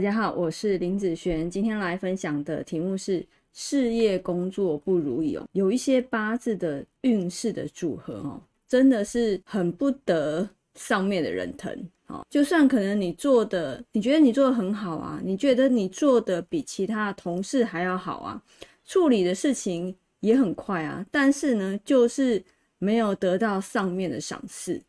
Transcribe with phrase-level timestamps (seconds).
[0.00, 3.22] 大家好，我是林子璇，今天来分享的题目是
[3.52, 5.46] 事业工作不如意哦。
[5.52, 11.70] 有一些八字的运势的组合哦，真的是很不得上面的人疼
[12.06, 12.24] 哦。
[12.30, 18.42] 就算可能你做的，你觉得你做的很好啊，你觉得你做的比其他同事还要好啊，
[18.86, 22.42] 处理的事情也很快啊，但是呢，就是
[22.78, 24.80] 没有得到上面的赏识。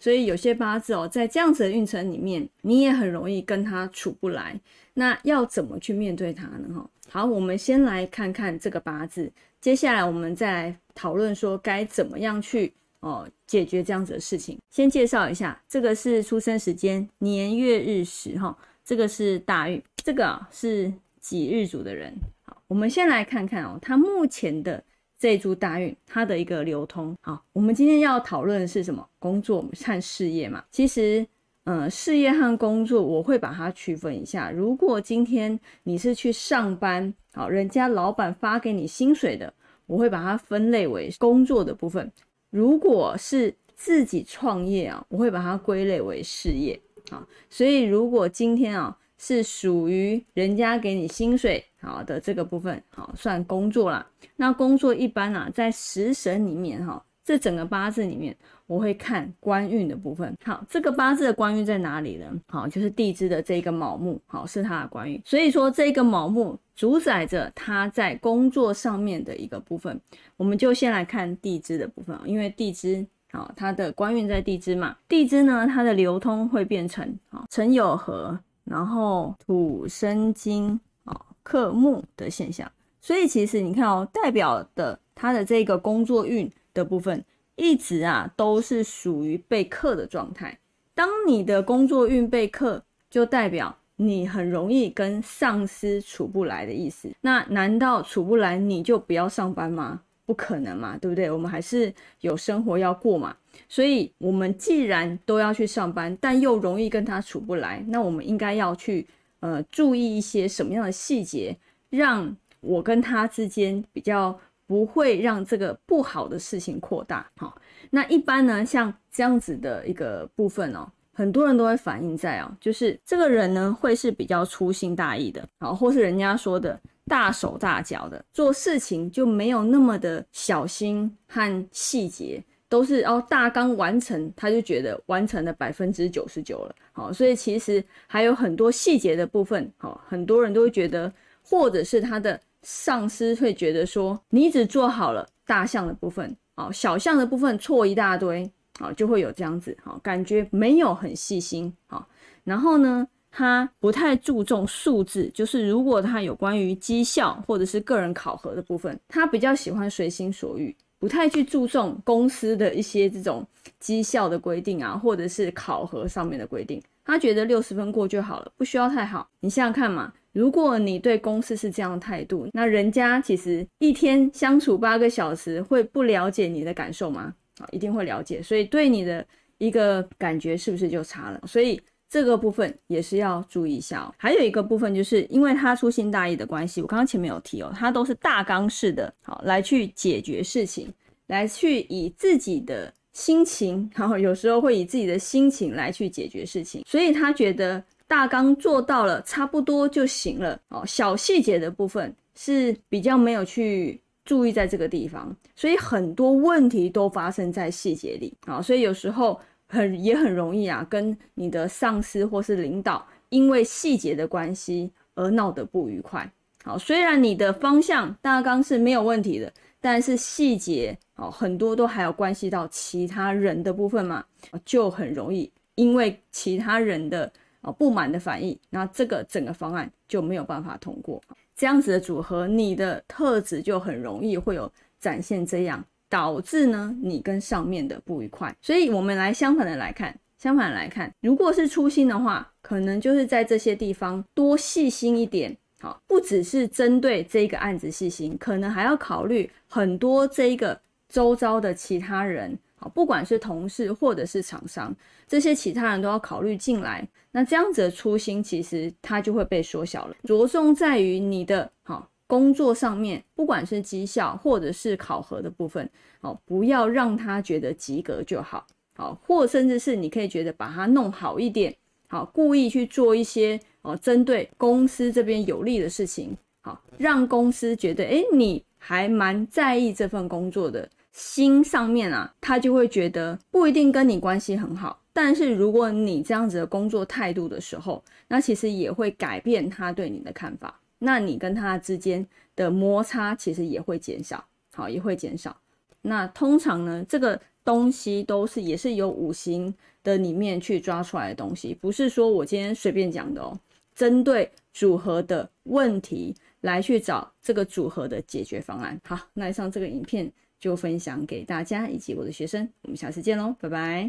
[0.00, 4.58] 所以有些八字哦，在这样子的运程里面，你也很容易跟他处不来。
[4.94, 6.74] 那要怎么去面对他呢？
[6.74, 9.30] 哈，好，我们先来看看这个八字，
[9.60, 14.58] 接下来我们再来讨论说该怎么样去哦解决这样子的事情。
[14.70, 22.12] 先介绍一下，这个是出生时间年月日时哈，这个是大运，这个是己日主的人。
[22.42, 24.82] 好，我们先来看看哦，他目前的。
[25.20, 27.14] 这一株大运，它的一个流通。
[27.20, 29.06] 好，我们今天要讨论的是什么？
[29.18, 30.64] 工作和事业嘛。
[30.70, 31.26] 其实，
[31.64, 34.50] 嗯，事业和工作，我会把它区分一下。
[34.50, 39.52] 如果今天你是去上班，好，人家老板发给你薪水的，
[39.84, 42.10] 我会把它分类为工作的部分。
[42.48, 46.80] 如果是自己创业啊，我会把它归类为事业。
[47.10, 48.96] 好，所以如果今天啊。
[49.22, 54.04] 是属于人家给你薪水好的这个部分，好算工作啦。
[54.34, 58.34] 那工作一般啊，在食神里面哈，这整个八字里面，
[58.66, 60.34] 我会看官运的部分。
[60.42, 62.32] 好，这个八字的官运在哪里呢？
[62.48, 65.20] 好，就是地支的这个卯木，好是它的官运。
[65.26, 70.00] 所以说这个卯木主宰着他在工作上面的一个部分。
[70.38, 74.96] 我们就先来看地支的部分因为地支好，它的官运在地支嘛。
[75.06, 78.40] 地支呢，它的流通会变成好辰酉合。
[78.70, 87.24] 然后土生金啊克木的现象，所以其实你看哦，代表的他的这个工作运的部分，
[87.56, 90.56] 一直啊都是属于被克的状态。
[90.94, 97.10] 当你的工作运被克，就代表你很容易跟上司处不来的意思。
[97.22, 100.02] 那难道处不来你就不要上班吗？
[100.30, 101.28] 不可能嘛，对不对？
[101.28, 103.36] 我们还是有生活要过嘛。
[103.68, 109.04] 所以，我们既然都要去上班，但又容易跟他处不来，那我们应该要去
[109.40, 111.56] 呃注意一些什么样的细节，
[111.88, 117.28] 让我跟他之间比较不会让这个不好的事情扩大。
[117.36, 117.60] 好，
[117.90, 126.80] 那一般呢，像这样子的一个部分哦，很多人都会反映在哦，就是这个人呢会是比较粗心大意的，好，或是人家说的
[127.10, 132.40] 大手大脚的，做事情就没有那么的小心和细节。
[132.68, 136.74] 都是哦，大纲完成，他就觉得完成了百分之九十九了。
[136.92, 139.68] 好，所以其实还有很多细节的部分。
[139.76, 141.12] 好，很多人都会觉得，
[141.42, 148.48] 或者是他的上司会觉得说，你只做好了大项的部分，好，小项的部分错一大堆，
[148.78, 152.06] 好，就会有这样子，好，感觉没有很细心，好，
[152.44, 160.74] 然后呢，他不太注重数字，就是如果他有关于绩效或者是个人考核的部分，他比较喜欢随心所欲。
[160.98, 163.46] 不太去注重公司的一些这种
[163.78, 169.26] 绩效的规定啊，或者是考核上面的规定，他觉得六十分过就好了，不需要太好。
[169.40, 177.32] 你想想看嘛，如果你对公司是这样的态度，那人家其实一天相处八个小时，会不了解你的感受吗？
[177.60, 179.26] 啊，一定会了解，所以对你的
[179.56, 181.40] 一个感觉是不是就差了？
[181.46, 181.80] 所以。
[182.10, 184.12] 这个部分也是要注意一下哦。
[184.18, 190.92] 还有一个部分，就是因为他粗心大意的关系，我刚刚前面有提哦，他都是大纲式的，好来去解决事情，
[191.28, 200.82] 来去以自己的心情，然后有时候会以自己的心情来去解决事情，所以他觉得大纲做到了差不多就行了哦。
[200.84, 208.60] 小细节的部分是比较没有去注意在这个地方，所以很多问题都发生在细节里啊。
[208.60, 209.40] 所以有时候。
[209.70, 216.28] 很也很容易啊，跟你的上司或是领导因为细节的关系而闹得不愉快。
[216.64, 224.24] 好，虽然你的方向大纲是没有问题的，但是细节哦很多都还有关系到其他人的部分嘛，
[224.64, 231.22] 就很容易因为其他人的哦不满的反应，那这个整个方案就没有办法通过。
[231.56, 235.84] 这样子的组合，你的特质就很容易会有展现这样。
[236.10, 250.78] 导致呢，你跟上面的不愉快，所以我们来相反的来看，相反来看，如果是粗心的话，可能就是在这些地方多细心一点，好，不只是针对这个案子细心，可能还要考虑很多这一个
[251.08, 254.94] 周遭的其他人，好，不管是同事或者是厂商，
[255.28, 262.08] 这些其他人都要考虑进来，那这样子的初心其实它就会被缩小了，着重在于你的好。
[262.30, 265.90] 工作上面，不管是绩效或者是考核的部分，
[266.20, 268.64] 哦，不要让他觉得及格就好，
[268.96, 271.74] 好，或甚至是你可以觉得把它弄好一点，
[272.08, 292.24] 好，故意去做一些哦，针对公司这边有利的事情，好，让公司觉得，哎，你还蛮在意这份工作的心上面啊，他就会觉得不一定跟你关系很好，但是如果你这样子的工作态度的时候，那其实也会改变他对你的看法，那你跟他之间
[292.54, 295.54] 的摩擦其实也会减少，好，也会减少。
[296.02, 303.58] 那通常呢，这个东西都是也是由五行的里面去抓出来的东西，不是说我今天随便讲的哦。
[303.92, 308.98] 针对组合的问题来去找这个组合的解决方案。
[309.04, 314.08] 好，那以上这个影片就分享给大家以及我的学生，我们下次见喽，拜拜。